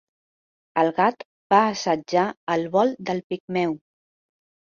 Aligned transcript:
El 0.83 0.87
gat 0.99 1.25
va 1.53 1.59
assetjar 1.73 2.23
el 2.55 2.65
vol 2.77 2.95
del 3.11 3.21
pigmeu. 3.35 3.77